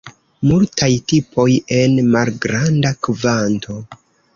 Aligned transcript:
Multaj 0.51 0.89
tipoj 1.13 1.47
en 1.77 1.95
malgranda 2.19 2.97
kvanto. 3.09 3.83